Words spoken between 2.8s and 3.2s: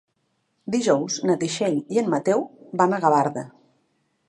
van a